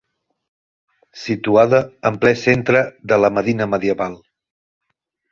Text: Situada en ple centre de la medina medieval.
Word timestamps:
Situada 1.23 1.81
en 2.09 2.17
ple 2.23 2.31
centre 2.43 2.81
de 3.11 3.19
la 3.25 3.31
medina 3.35 3.67
medieval. 3.75 4.17